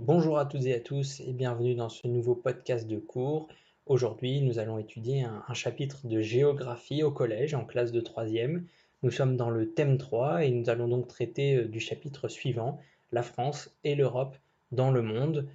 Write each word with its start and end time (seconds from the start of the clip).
Bonjour 0.00 0.38
à 0.38 0.46
toutes 0.46 0.66
et 0.66 0.74
à 0.74 0.80
tous 0.80 1.18
et 1.26 1.32
bienvenue 1.32 1.74
dans 1.74 1.88
ce 1.88 2.06
nouveau 2.06 2.36
podcast 2.36 2.86
de 2.86 2.98
cours. 2.98 3.48
Aujourd'hui, 3.86 4.40
nous 4.42 4.60
allons 4.60 4.78
étudier 4.78 5.24
un, 5.24 5.54
chapitre 5.54 6.06
de 6.06 6.20
géographie 6.20 7.02
au 7.02 7.10
collège 7.10 7.54
en 7.54 7.64
classe 7.64 7.90
de 7.90 8.00
3e. 8.00 8.62
Nous 9.02 9.10
sommes 9.10 9.36
dans 9.36 9.50
le 9.50 9.74
thème 9.74 9.98
3 9.98 10.44
et 10.44 10.52
nous 10.52 10.70
allons 10.70 10.86
donc 10.86 11.08
traiter 11.08 11.56
euh, 11.56 11.66
du 11.66 11.80
chapitre 11.80 12.28
suivant, 12.28 12.78
la 13.10 13.24
France 13.24 13.76
et 13.82 13.96
l'Europe 13.96 14.36
dans 14.70 14.92
le 14.92 15.02
monde. 15.02 15.48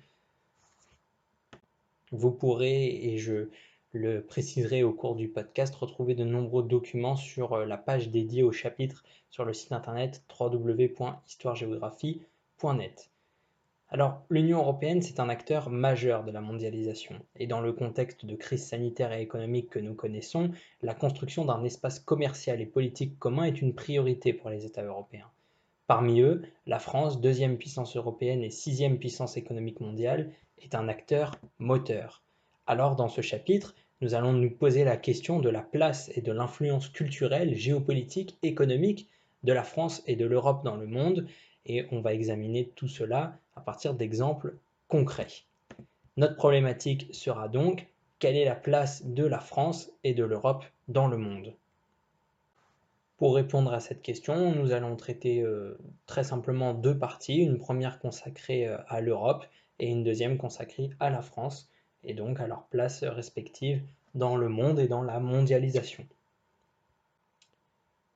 Vous 2.12 2.32
pourrez, 2.32 2.88
et 2.88 3.20
je 3.20 3.48
le 3.94 4.26
préciserai 4.26 4.84
au 4.84 4.92
cours 4.92 5.16
du 5.16 5.30
podcast, 5.30 5.74
retrouver 5.74 6.16
de 6.16 6.26
nombreux 6.26 6.64
documents 6.64 7.16
sur 7.16 7.54
euh, 7.54 7.66
la 7.66 7.78
page 7.78 8.10
dédiée 8.10 8.44
au 8.44 8.52
chapitre 8.52 9.06
sur 9.30 9.46
le 9.46 9.54
site 9.54 9.72
internet 9.72 10.22
www.histoiregéographie.net. 10.38 13.13
Alors, 13.94 14.24
l'Union 14.32 14.58
européenne, 14.58 15.04
c'est 15.04 15.20
un 15.20 15.30
acteur 15.30 15.70
majeur 15.70 16.24
de 16.24 16.32
la 16.32 16.42
mondialisation, 16.42 17.14
et 17.36 17.46
dans 17.46 17.62
le 17.62 17.74
contexte 17.74 18.26
de 18.26 18.36
crise 18.36 18.66
sanitaire 18.66 19.14
et 19.14 19.22
économique 19.22 19.70
que 19.70 19.78
nous 19.78 19.94
connaissons, 19.94 20.50
la 20.82 20.96
construction 20.96 21.46
d'un 21.46 21.64
espace 21.64 22.00
commercial 22.00 22.60
et 22.60 22.66
politique 22.66 23.20
commun 23.20 23.44
est 23.44 23.62
une 23.62 23.76
priorité 23.76 24.34
pour 24.34 24.50
les 24.50 24.66
États 24.66 24.82
européens. 24.82 25.30
Parmi 25.86 26.22
eux, 26.22 26.42
la 26.66 26.80
France, 26.80 27.22
deuxième 27.22 27.60
puissance 27.60 27.96
européenne 27.96 28.42
et 28.42 28.50
sixième 28.50 28.98
puissance 28.98 29.38
économique 29.38 29.80
mondiale, 29.80 30.32
est 30.58 30.74
un 30.74 30.88
acteur 30.88 31.36
moteur. 31.60 32.24
Alors, 32.66 32.96
dans 32.96 33.10
ce 33.10 33.22
chapitre, 33.22 33.76
nous 34.02 34.16
allons 34.16 34.34
nous 34.34 34.50
poser 34.50 34.86
la 34.86 34.98
question 34.98 35.40
de 35.40 35.50
la 35.50 35.62
place 35.62 36.10
et 36.16 36.22
de 36.22 36.32
l'influence 36.32 36.90
culturelle, 36.90 37.54
géopolitique, 37.54 38.40
économique 38.42 39.08
de 39.44 39.54
la 39.54 39.64
France 39.64 40.02
et 40.08 40.16
de 40.16 40.26
l'Europe 40.26 40.64
dans 40.66 40.78
le 40.78 40.88
monde, 40.88 41.28
et 41.66 41.86
on 41.92 42.02
va 42.02 42.14
examiner 42.14 42.70
tout 42.76 42.88
cela 42.88 43.38
à 43.56 43.62
partir 43.62 43.94
d'exemples 43.94 44.56
concrets. 44.88 45.44
Notre 46.18 46.36
problématique 46.36 47.14
sera 47.14 47.48
donc 47.48 47.88
quelle 48.20 48.36
est 48.36 48.46
la 48.46 48.56
place 48.56 49.06
de 49.06 49.26
la 49.26 49.40
France 49.40 49.92
et 50.04 50.14
de 50.14 50.24
l'Europe 50.24 50.66
dans 50.88 51.08
le 51.08 51.18
monde? 51.18 51.54
Pour 53.18 53.36
répondre 53.36 53.74
à 53.74 53.80
cette 53.80 54.02
question, 54.02 54.54
nous 54.54 54.72
allons 54.72 54.96
traiter 54.96 55.42
euh, 55.42 55.78
très 56.06 56.24
simplement 56.24 56.74
deux 56.74 56.98
parties, 56.98 57.38
une 57.38 57.58
première 57.58 58.00
consacrée 58.00 58.68
euh, 58.68 58.78
à 58.88 59.02
l'Europe 59.02 59.46
et 59.80 59.90
une 59.90 60.04
deuxième 60.04 60.38
consacrée 60.38 60.90
à 61.00 61.10
la 61.10 61.22
France, 61.22 61.70
et 62.04 62.14
donc 62.14 62.40
à 62.40 62.48
leur 62.48 62.64
place 62.64 63.04
respective 63.04 63.82
dans 64.14 64.36
le 64.36 64.50
monde 64.50 64.80
et 64.80 64.88
dans 64.88 65.02
la 65.02 65.20
mondialisation. 65.20 66.06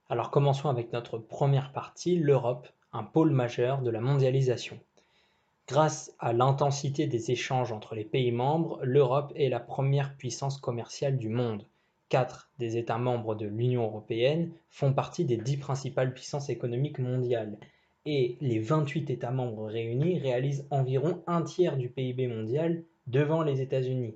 Alors 0.09 0.31
commençons 0.31 0.69
avec 0.69 0.93
notre 0.93 1.17
première 1.17 1.71
partie, 1.71 2.17
l'Europe 2.17 2.67
un 2.97 3.03
pôle 3.03 3.29
majeur 3.29 3.83
de 3.83 3.91
la 3.91 4.01
mondialisation. 4.01 4.79
Grâce 5.67 6.15
à 6.17 6.33
l'intensité 6.33 7.05
des 7.05 7.29
échanges 7.29 7.71
entre 7.71 7.93
les 7.93 8.05
pays 8.05 8.31
membres, 8.31 8.79
l'Europe 8.83 9.33
est 9.35 9.49
la 9.49 9.59
première 9.59 10.15
puissance 10.15 10.57
commerciale 10.57 11.17
du 11.17 11.29
monde. 11.29 11.65
Quatre 12.09 12.49
des 12.57 12.77
États 12.77 12.97
membres 12.97 13.35
de 13.35 13.45
l'Union 13.45 13.83
européenne 13.83 14.51
font 14.71 14.93
partie 14.93 15.25
des 15.25 15.37
dix 15.37 15.57
principales 15.57 16.13
puissances 16.13 16.49
économiques 16.49 16.99
mondiales, 16.99 17.57
et 18.05 18.37
les 18.41 18.59
28 18.59 19.09
États 19.11 19.31
membres 19.31 19.67
réunis 19.67 20.17
réalisent 20.17 20.65
environ 20.71 21.21
un 21.27 21.43
tiers 21.43 21.77
du 21.77 21.89
PIB 21.89 22.27
mondial 22.27 22.83
devant 23.05 23.43
les 23.43 23.61
États-Unis. 23.61 24.15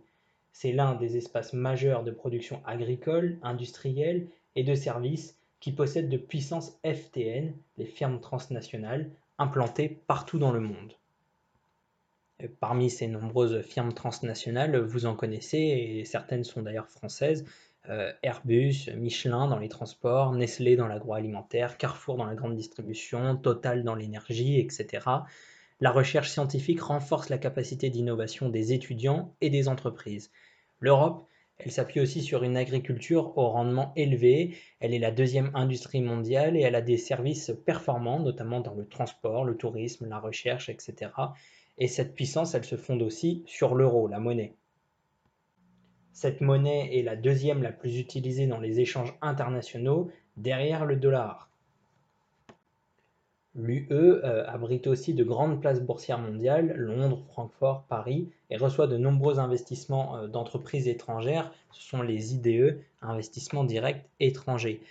C'est 0.54 0.72
l'un 0.72 0.96
des 0.96 1.18
espaces 1.18 1.54
majeurs 1.54 2.04
de 2.04 2.12
production 2.12 2.62
agricole, 2.66 3.38
industrielle 3.44 4.28
et 4.56 4.64
de 4.64 4.74
services 4.74 5.38
qui 5.62 5.72
possèdent 5.72 6.10
de 6.10 6.18
puissantes 6.18 6.78
FTN, 6.84 7.54
les 7.78 7.86
firmes 7.86 8.20
transnationales, 8.20 9.10
implantées 9.38 9.88
partout 10.08 10.40
dans 10.40 10.52
le 10.52 10.60
monde. 10.60 10.94
Parmi 12.60 12.90
ces 12.90 13.08
nombreuses 13.08 13.62
firmes 13.62 13.94
transnationales, 13.94 14.78
vous 14.80 15.06
en 15.06 15.16
connaissez, 15.16 15.60
et 15.60 16.06
certaines 16.06 16.44
sont 16.44 16.64
d'ailleurs 16.64 16.90
françaises, 16.90 17.46
euh, 17.90 18.12
Airbus, 18.24 18.90
Michelin 18.96 19.48
dans 19.48 19.60
les 19.60 19.70
transports, 19.70 20.34
Nestlé 20.34 20.76
dans 20.76 20.88
l'agroalimentaire, 20.88 21.78
Carrefour 21.78 22.18
dans 22.18 22.26
la 22.26 22.36
grande 22.36 22.56
distribution, 22.56 23.36
Total 23.38 23.84
dans 23.84 23.96
l'énergie, 23.96 24.60
etc. 24.60 25.08
La 25.80 25.92
recherche 25.92 26.30
scientifique 26.30 26.82
renforce 26.82 27.30
la 27.30 27.40
capacité 27.40 27.90
d'innovation 27.90 28.50
des 28.50 28.74
étudiants 28.74 29.34
et 29.42 29.50
des 29.50 29.68
entreprises. 29.68 30.32
L'Europe 30.80 31.28
elle 31.64 31.72
s'appuie 31.72 32.00
aussi 32.00 32.24
sur 32.24 32.44
une 32.44 32.58
agriculture 32.58 33.38
au 33.38 33.50
rendement 33.50 33.94
élevé. 33.96 34.56
Elle 34.80 34.96
est 34.96 35.00
la 35.00 35.12
deuxième 35.12 35.52
industrie 35.54 36.02
mondiale 36.02 36.58
et 36.58 36.62
elle 36.62 36.74
a 36.74 36.82
des 36.82 36.98
services 36.98 37.52
performants, 37.66 38.20
notamment 38.20 38.62
dans 38.62 38.74
le 38.74 38.88
transport, 38.88 39.46
le 39.46 39.56
tourisme, 39.56 40.08
la 40.08 40.20
recherche, 40.20 40.70
etc. 40.70 41.12
Et 41.78 41.88
cette 41.88 42.16
puissance, 42.16 42.56
elle 42.56 42.64
se 42.64 42.78
fonde 42.78 43.04
aussi 43.04 43.44
sur 43.46 43.76
l'euro, 43.76 44.08
la 44.08 44.20
monnaie. 44.20 44.56
Cette 46.14 46.42
monnaie 46.42 46.98
est 46.98 47.04
la 47.04 47.16
deuxième 47.16 47.62
la 47.62 47.72
plus 47.72 48.00
utilisée 48.00 48.48
dans 48.48 48.60
les 48.60 48.80
échanges 48.80 49.16
internationaux, 49.22 50.10
derrière 50.38 50.86
le 50.86 50.96
dollar. 50.96 51.51
L'UE 53.54 53.88
euh, 53.92 54.46
abrite 54.48 54.88
aussi 54.88 55.14
de 55.14 55.26
grandes 55.26 55.60
places 55.60 55.82
boursières 55.82 56.20
mondiales, 56.20 56.74
Londres, 56.78 57.22
Francfort, 57.28 57.84
Paris, 57.90 58.30
et 58.50 58.56
reçoit 58.56 58.88
de 58.88 58.98
nombreux 58.98 59.40
investissements 59.40 60.16
euh, 60.16 60.28
d'entreprises 60.28 60.88
étrangères. 60.88 61.52
Ce 61.72 61.82
sont 61.82 62.02
les 62.02 62.34
IDE, 62.34 62.80
investissements 63.02 63.66
directs 63.66 64.06
étrangers. 64.22 64.82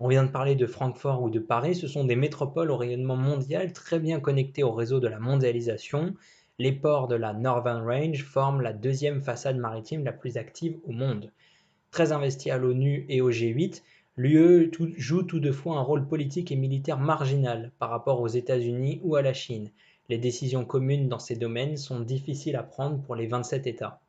On 0.00 0.08
vient 0.08 0.24
de 0.24 0.30
parler 0.30 0.54
de 0.54 0.66
Francfort 0.66 1.22
ou 1.22 1.28
de 1.28 1.38
Paris, 1.38 1.74
ce 1.74 1.88
sont 1.88 2.04
des 2.04 2.16
métropoles 2.16 2.70
au 2.70 2.76
rayonnement 2.78 3.16
mondial 3.16 3.74
très 3.74 3.98
bien 3.98 4.18
connectées 4.18 4.62
au 4.62 4.72
réseau 4.72 4.98
de 4.98 5.08
la 5.08 5.18
mondialisation. 5.18 6.14
Les 6.58 6.72
ports 6.72 7.08
de 7.08 7.16
la 7.16 7.34
Northern 7.34 7.86
Range 7.86 8.22
forment 8.22 8.62
la 8.62 8.72
deuxième 8.72 9.22
façade 9.22 9.58
maritime 9.58 10.04
la 10.04 10.12
plus 10.12 10.38
active 10.38 10.78
au 10.86 10.92
monde. 10.92 11.32
Très 11.90 12.12
investi 12.12 12.50
à 12.50 12.56
l'ONU 12.56 13.04
et 13.10 13.20
au 13.20 13.30
G8, 13.30 13.82
L'UE 14.18 14.70
joue 14.96 15.24
toutefois 15.24 15.76
un 15.76 15.82
rôle 15.82 16.08
politique 16.08 16.50
et 16.50 16.56
militaire 16.56 16.98
marginal 16.98 17.70
par 17.78 17.90
rapport 17.90 18.22
aux 18.22 18.28
États-Unis 18.28 18.98
ou 19.02 19.14
à 19.16 19.20
la 19.20 19.34
Chine. 19.34 19.70
Les 20.08 20.16
décisions 20.16 20.64
communes 20.64 21.08
dans 21.08 21.18
ces 21.18 21.36
domaines 21.36 21.76
sont 21.76 22.00
difficiles 22.00 22.56
à 22.56 22.62
prendre 22.62 23.02
pour 23.02 23.14
les 23.14 23.26
27 23.26 23.66
États. 23.66 24.00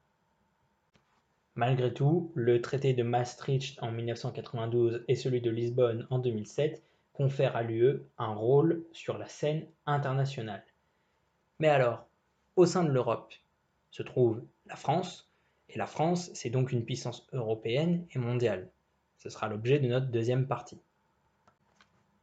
Malgré 1.55 1.93
tout, 1.93 2.31
le 2.35 2.61
traité 2.61 2.93
de 2.93 3.03
Maastricht 3.03 3.81
en 3.81 3.91
1992 3.91 5.03
et 5.09 5.15
celui 5.15 5.41
de 5.41 5.49
Lisbonne 5.49 6.07
en 6.09 6.19
2007 6.19 6.81
confèrent 7.11 7.57
à 7.57 7.63
l'UE 7.63 8.03
un 8.17 8.33
rôle 8.33 8.85
sur 8.93 9.17
la 9.17 9.27
scène 9.27 9.65
internationale. 9.85 10.63
Mais 11.59 11.67
alors, 11.67 12.07
au 12.55 12.65
sein 12.65 12.83
de 12.85 12.91
l'Europe 12.91 13.33
se 13.91 14.03
trouve 14.03 14.41
la 14.67 14.75
France, 14.75 15.29
et 15.69 15.77
la 15.77 15.87
France, 15.87 16.29
c'est 16.33 16.49
donc 16.49 16.71
une 16.71 16.85
puissance 16.85 17.27
européenne 17.33 18.05
et 18.15 18.19
mondiale. 18.19 18.69
Ce 19.17 19.29
sera 19.29 19.47
l'objet 19.47 19.79
de 19.79 19.87
notre 19.87 20.07
deuxième 20.07 20.47
partie. 20.47 20.77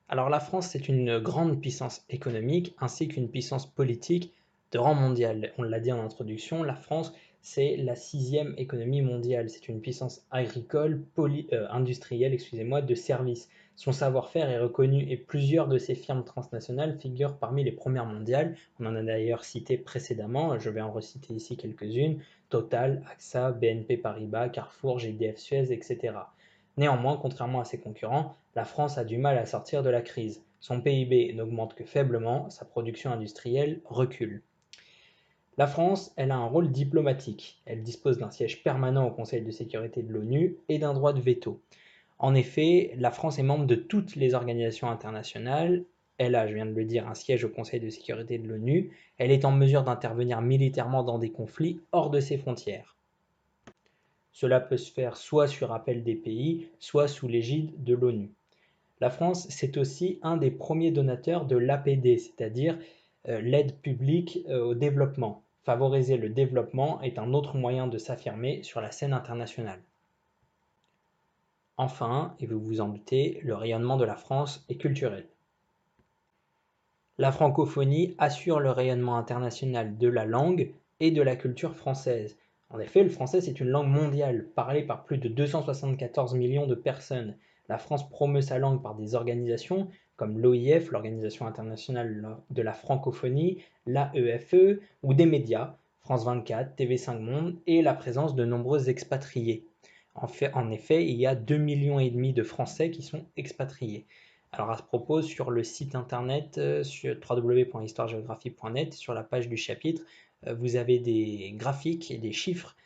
Alors 0.09 0.29
la 0.29 0.41
France, 0.41 0.69
c'est 0.69 0.89
une 0.89 1.19
grande 1.19 1.61
puissance 1.61 2.05
économique 2.11 2.75
ainsi 2.79 3.09
qu'une 3.09 3.31
puissance 3.31 3.67
politique 3.67 4.33
de 4.73 4.79
rang 4.79 4.95
mondial. 4.95 5.53
On 5.59 5.63
l'a 5.63 5.81
dit 5.81 5.93
en 5.93 6.05
introduction, 6.05 6.63
la 6.63 6.75
France, 6.75 7.13
c'est 7.41 7.77
la 7.77 7.95
sixième 7.95 8.55
économie 8.57 9.03
mondiale. 9.03 9.51
C'est 9.51 9.69
une 9.69 9.81
puissance 9.81 10.27
agricole, 10.31 11.05
euh, 11.19 11.67
industrielle, 11.71 12.33
excusez-moi, 12.33 12.81
de 12.81 12.95
services. 12.95 13.49
Son 13.77 13.93
savoir-faire 13.93 14.49
est 14.49 14.59
reconnu 14.59 15.05
et 15.11 15.17
plusieurs 15.17 15.69
de 15.69 15.79
ses 15.79 15.95
firmes 15.95 16.25
transnationales 16.25 16.99
figurent 16.99 17.37
parmi 17.37 17.65
les 17.65 17.73
premières 17.73 18.07
mondiales. 18.07 18.57
On 18.81 18.87
en 18.87 18.95
a 18.95 19.03
d'ailleurs 19.03 19.45
cité 19.45 19.77
précédemment, 19.77 20.59
je 20.59 20.71
vais 20.71 20.81
en 20.81 20.93
reciter 20.93 21.35
ici 21.35 21.57
quelques-unes. 21.57 22.21
Total, 22.51 23.03
AXA, 23.11 23.53
BNP 23.53 23.97
Paribas, 23.97 24.49
Carrefour, 24.49 24.99
GDF 24.99 25.39
Suez, 25.39 25.73
etc. 25.73 26.15
Néanmoins, 26.77 27.17
contrairement 27.17 27.61
à 27.61 27.65
ses 27.65 27.79
concurrents, 27.79 28.37
la 28.57 28.65
France 28.65 28.99
a 28.99 29.05
du 29.05 29.17
mal 29.17 29.39
à 29.39 29.47
sortir 29.47 29.83
de 29.83 29.91
la 29.91 30.03
crise. 30.03 30.45
Son 30.61 30.81
PIB 30.81 31.33
n'augmente 31.35 31.75
que 31.75 31.85
faiblement, 31.85 32.51
sa 32.51 32.65
production 32.65 33.13
industrielle 33.13 33.81
recule. 33.85 34.43
La 35.57 35.69
France, 35.69 36.13
elle 36.17 36.33
a 36.33 36.37
un 36.37 36.47
rôle 36.47 36.73
diplomatique. 36.73 37.63
Elle 37.65 37.85
dispose 37.85 38.19
d'un 38.19 38.31
siège 38.31 38.65
permanent 38.65 39.07
au 39.07 39.13
Conseil 39.13 39.43
de 39.43 39.53
sécurité 39.53 40.03
de 40.03 40.13
l'ONU 40.13 40.57
et 40.69 40.79
d'un 40.79 40.95
droit 40.95 41.13
de 41.13 41.21
veto. 41.21 41.63
En 42.19 42.35
effet, 42.35 42.93
la 42.97 43.13
France 43.13 43.39
est 43.39 43.45
membre 43.45 43.67
de 43.67 43.77
toutes 43.77 44.17
les 44.17 44.35
organisations 44.35 44.91
internationales. 44.91 45.85
Elle 46.19 46.35
a, 46.35 46.49
je 46.49 46.55
viens 46.55 46.67
de 46.67 46.73
le 46.73 46.85
dire, 46.85 47.07
un 47.09 47.15
siège 47.15 47.45
au 47.45 47.49
Conseil 47.51 47.79
de 47.79 47.89
sécurité 47.89 48.39
de 48.39 48.49
l'ONU. 48.49 48.97
Elle 49.19 49.31
est 49.31 49.45
en 49.45 49.53
mesure 49.53 49.85
d'intervenir 49.85 50.41
militairement 50.41 51.05
dans 51.05 51.21
des 51.21 51.31
conflits 51.31 51.81
hors 51.93 52.11
de 52.11 52.19
ses 52.19 52.37
frontières. 52.37 52.94
Cela 54.35 54.61
peut 54.61 54.77
se 54.77 54.93
faire 54.93 55.17
soit 55.17 55.47
sur 55.47 55.73
appel 55.73 56.03
des 56.03 56.17
pays, 56.17 56.69
soit 56.81 57.07
sous 57.07 57.29
l'égide 57.29 57.85
de 57.85 57.95
l'ONU. 57.95 58.33
La 59.01 59.09
France, 59.09 59.47
c'est 59.49 59.77
aussi 59.77 60.19
un 60.23 60.37
des 60.37 60.51
premiers 60.51 60.91
donateurs 60.91 61.47
de 61.47 61.57
l'APD, 61.57 62.19
c'est-à-dire 62.19 62.77
euh, 63.29 63.41
l'aide 63.41 63.77
publique 63.77 64.41
euh, 64.49 64.65
au 64.65 64.75
développement. 64.75 65.45
Favoriser 65.63 66.17
le 66.17 66.29
développement 66.29 67.01
est 67.01 67.19
un 67.19 67.33
autre 67.33 67.57
moyen 67.57 67.87
de 67.87 67.97
s'affirmer 67.97 68.63
sur 68.65 68.81
la 68.81 68.91
scène 68.91 69.13
internationale. 69.13 69.81
Enfin, 71.77 72.35
et 72.41 72.47
vous 72.47 72.61
vous 72.61 72.81
en 72.81 72.89
doutez, 72.89 73.41
le 73.45 73.55
rayonnement 73.55 73.97
de 73.97 74.05
la 74.05 74.17
France 74.17 74.65
est 74.69 74.77
culturel. 74.77 75.27
La 77.19 77.31
francophonie 77.31 78.17
assure 78.19 78.59
le 78.59 78.73
rayonnement 78.73 79.17
international 79.17 79.97
de 79.97 80.09
la 80.09 80.25
langue 80.25 80.73
et 80.99 81.13
de 81.13 81.23
la 81.23 81.37
culture 81.37 81.77
française. 81.77 82.37
En 82.71 82.79
effet, 82.81 83.03
le 83.03 83.11
français, 83.11 83.41
c'est 83.41 83.61
une 83.61 83.69
langue 83.69 83.89
mondiale, 83.89 84.49
parlée 84.55 84.83
par 84.83 85.05
plus 85.05 85.19
de 85.19 85.29
274 85.29 86.35
millions 86.35 86.67
de 86.67 86.75
personnes. 86.75 87.37
La 87.69 87.79
France 87.79 88.09
promeut 88.09 88.41
sa 88.41 88.59
langue 88.59 88.83
par 88.83 88.95
des 88.95 89.15
organisations 89.15 89.89
comme 90.17 90.39
l'OIF, 90.39 90.91
l'Organisation 90.91 91.47
internationale 91.47 92.39
de 92.51 92.63
la 92.63 92.73
francophonie, 92.73 93.63
l'AEFE, 93.87 94.55
e, 94.55 94.81
ou 95.03 95.15
des 95.15 95.27
médias, 95.27 95.77
France 96.01 96.25
24, 96.25 96.77
TV5 96.79 97.19
Monde, 97.19 97.57
et 97.67 97.83
la 97.83 97.95
présence 97.95 98.35
de 98.35 98.45
nombreux 98.45 98.89
expatriés. 98.89 99.67
En, 100.15 100.71
effet, 100.71 101.05
il 101.05 101.17
y 101.17 101.27
a 101.27 101.35
2,5 101.35 101.59
millions 101.59 101.99
et 101.99 102.11
demi 102.11 102.33
de 102.33 102.45
Français 102.45 102.91
qui 102.91 103.03
sont 103.03 103.27
expatriés. 103.37 104.07
Alors 104.53 104.71
à 104.71 104.77
ce 104.77 104.85
propos, 104.85 105.23
sur 105.23 105.51
le 105.51 105.65
site 105.65 105.97
internet 105.97 106.59
euh, 106.59 106.85
sur 106.85 107.17
www.histoiregéographie.net, 107.29 108.95
sur 108.95 109.13
la 109.13 109.25
page 109.25 109.49
du 109.49 109.57
chapitre, 109.57 110.03
vous 110.53 110.77
avez 110.77 110.99
des 110.99 111.53
graphiques 111.57 112.11
et 112.11 112.19
des 112.19 112.33
chiffres 112.33 112.77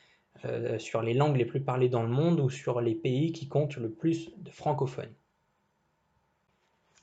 euh, 0.45 0.79
sur 0.79 1.03
les 1.03 1.15
langues 1.15 1.37
les 1.37 1.45
plus 1.45 1.61
parlées 1.61 1.89
dans 1.89 2.03
le 2.03 2.09
monde 2.09 2.39
ou 2.41 2.49
sur 2.49 2.81
les 2.81 2.95
pays 2.95 3.33
qui 3.33 3.49
comptent 3.49 3.77
le 3.77 3.91
plus 3.91 4.31
de 4.37 4.51
francophones. 4.51 5.13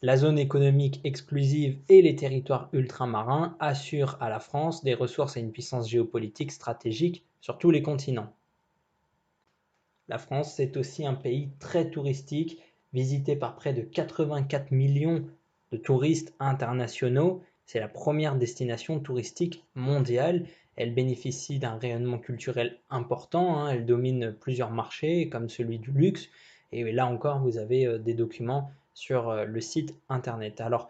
La 0.02 0.18
zone 0.18 0.40
économique 0.40 1.02
exclusive 1.04 1.80
et 1.90 2.02
les 2.02 2.16
territoires 2.16 2.70
ultramarins 2.74 3.58
assurent 3.60 4.18
à 4.22 4.30
la 4.30 4.40
France 4.40 4.84
des 4.84 4.94
ressources 4.94 5.36
et 5.36 5.40
une 5.40 5.52
puissance 5.52 5.90
géopolitique 5.90 6.52
stratégique 6.52 7.26
sur 7.42 7.58
tous 7.58 7.72
les 7.72 7.82
continents. 7.82 8.32
La 10.08 10.18
France, 10.18 10.54
c'est 10.56 10.78
aussi 10.78 11.06
un 11.06 11.16
pays 11.16 11.50
très 11.60 11.90
touristique 11.90 12.62
visité 12.94 13.36
par 13.36 13.56
près 13.56 13.74
de 13.74 13.82
84 13.82 14.72
millions 14.72 15.26
de 15.72 15.78
touristes 15.78 16.34
internationaux. 16.40 17.42
C'est 17.66 17.80
la 17.80 17.88
première 17.88 18.36
destination 18.36 19.00
touristique 19.00 19.66
mondiale. 19.74 20.46
Elle 20.76 20.94
bénéficie 20.94 21.58
d'un 21.58 21.78
rayonnement 21.78 22.20
culturel 22.20 22.78
important. 22.90 23.58
Hein. 23.58 23.72
Elle 23.72 23.86
domine 23.86 24.34
plusieurs 24.34 24.72
marchés 24.72 25.30
comme 25.30 25.50
celui 25.50 25.80
du 25.80 25.92
luxe. 25.92 26.30
Et 26.72 26.92
là 26.92 27.08
encore, 27.08 27.40
vous 27.40 27.58
avez 27.58 27.86
euh, 27.88 27.98
des 27.98 28.14
documents 28.14 28.72
sur 28.94 29.30
euh, 29.30 29.46
le 29.46 29.62
site 29.62 29.96
internet. 30.10 30.62
Alors, 30.62 30.90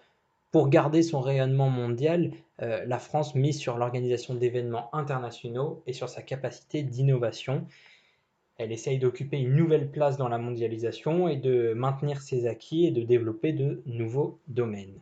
pour 0.52 0.70
garder 0.70 1.04
son 1.04 1.20
rayonnement 1.22 1.70
mondial, 1.70 2.32
euh, 2.62 2.84
la 2.86 3.00
France 3.00 3.36
mise 3.36 3.60
sur 3.60 3.78
l'organisation 3.78 4.36
d'événements 4.36 4.94
internationaux 4.96 5.84
et 5.86 5.94
sur 5.94 6.10
sa 6.10 6.22
capacité 6.22 6.82
d'innovation. 6.82 7.68
Elle 8.58 8.72
essaye 8.72 8.98
d'occuper 8.98 9.38
une 9.38 9.56
nouvelle 9.56 9.92
place 9.92 10.18
dans 10.18 10.30
la 10.30 10.38
mondialisation 10.38 11.28
et 11.28 11.36
de 11.36 11.74
maintenir 11.74 12.22
ses 12.22 12.48
acquis 12.48 12.86
et 12.86 12.92
de 12.92 13.02
développer 13.02 13.52
de 13.52 13.82
nouveaux 13.86 14.40
domaines. 14.48 15.02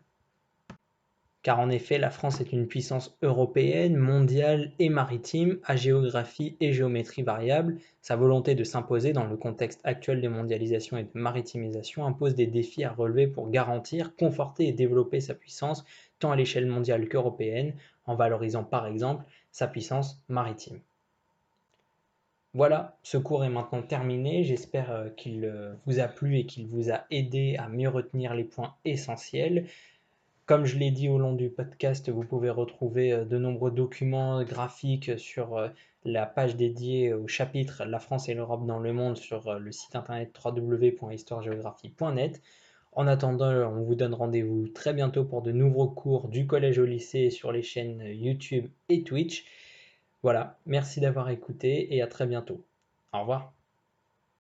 Car 1.43 1.59
en 1.59 1.69
effet, 1.69 1.97
la 1.97 2.09
France 2.09 2.39
est 2.39 2.53
une 2.53 2.67
puissance 2.67 3.17
européenne, 3.21 3.97
mondiale 3.97 4.71
et 4.79 4.87
maritime, 4.87 5.59
à 5.65 5.75
géographie 5.75 6.55
et 6.61 6.71
géométrie 6.71 7.21
variable. 7.21 7.79
Sa 8.01 8.15
volonté 8.15 8.55
de 8.55 8.63
s'imposer 8.63 9.11
dans 9.11 9.25
le 9.25 9.35
contexte 9.35 9.81
actuel 9.83 10.21
de 10.21 10.29
mondialisation 10.29 10.95
et 10.95 11.03
de 11.03 11.09
maritimisation 11.13 12.05
impose 12.05 12.35
des 12.35 12.47
défis 12.47 12.85
à 12.85 12.93
relever 12.93 13.27
pour 13.27 13.49
garantir, 13.49 14.15
conforter 14.15 14.69
et 14.69 14.71
développer 14.71 15.19
sa 15.19 15.33
puissance, 15.33 15.83
tant 16.17 16.31
à 16.31 16.37
l'échelle 16.37 16.65
mondiale 16.65 17.09
qu'européenne, 17.09 17.73
en 18.05 18.15
valorisant 18.15 18.63
par 18.63 18.87
exemple 18.87 19.25
sa 19.51 19.67
puissance 19.67 20.23
maritime. 20.29 20.79
Voilà, 22.55 22.97
ce 23.01 23.17
cours 23.17 23.43
est 23.43 23.49
maintenant 23.49 23.81
terminé. 23.81 24.43
J'espère 24.43 24.91
euh, 24.91 25.09
qu'il 25.09 25.43
euh, 25.43 25.73
vous 25.87 25.99
a 25.99 26.07
plu 26.07 26.37
et 26.37 26.45
qu'il 26.45 26.67
vous 26.67 26.91
a 26.91 27.03
aidé 27.09 27.55
à 27.57 27.67
mieux 27.67 27.89
retenir 27.89 28.35
les 28.35 28.43
points 28.43 28.75
essentiels. 28.85 29.65
Comme 30.45 30.65
je 30.65 30.77
l'ai 30.77 30.91
dit 30.91 31.09
au 31.09 31.17
long 31.17 31.33
du 31.33 31.49
podcast, 31.49 32.09
vous 32.09 32.23
pouvez 32.23 32.49
retrouver 32.49 33.13
euh, 33.13 33.25
de 33.25 33.37
nombreux 33.37 33.71
documents 33.71 34.43
graphiques 34.43 35.17
sur 35.17 35.71
la 36.05 36.25
page 36.25 36.55
dédiée 36.55 37.13
au 37.13 37.27
chapitre 37.27 37.85
La 37.85 37.99
France 37.99 38.27
et 38.29 38.33
l'Europe 38.33 38.65
dans 38.65 38.79
le 38.79 38.93
monde 38.93 39.17
sur 39.17 39.57
le 39.57 39.71
site 39.71 39.95
internet 39.95 40.37
www.histoiregéographie.net. 40.43 42.41
En 42.91 43.07
attendant, 43.07 43.51
on 43.71 43.83
vous 43.83 43.95
donne 43.95 44.13
rendez-vous 44.13 44.67
très 44.67 44.93
bientôt 44.93 45.23
pour 45.25 45.41
de 45.41 45.51
nouveaux 45.51 45.87
cours 45.89 46.27
du 46.27 46.45
collège 46.45 46.77
au 46.77 46.85
lycée 46.85 47.29
sur 47.29 47.51
les 47.51 47.63
chaînes 47.63 48.03
YouTube 48.05 48.69
et 48.89 49.03
Twitch. 49.03 49.45
Voilà, 50.21 50.57
merci 50.65 50.99
d'avoir 50.99 51.29
écouté 51.29 51.95
et 51.95 52.01
à 52.01 52.07
très 52.07 52.27
bientôt. 52.27 52.63
Au 53.13 53.21
revoir. 53.21 53.53